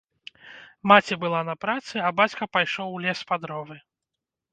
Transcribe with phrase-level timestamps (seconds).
[0.91, 3.77] Маці была на працы, а бацька пайшоў ў лес па дровы.